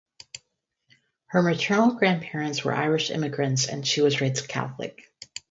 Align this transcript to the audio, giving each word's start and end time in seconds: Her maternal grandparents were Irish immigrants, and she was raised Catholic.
Her 1.27 1.43
maternal 1.43 1.93
grandparents 1.93 2.63
were 2.63 2.73
Irish 2.73 3.11
immigrants, 3.11 3.67
and 3.67 3.85
she 3.85 4.01
was 4.01 4.19
raised 4.19 4.47
Catholic. 4.47 5.07